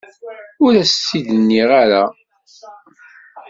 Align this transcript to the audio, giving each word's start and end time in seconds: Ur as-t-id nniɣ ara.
Ur 0.65 0.73
as-t-id 0.81 1.27
nniɣ 1.39 1.69
ara. 1.81 2.03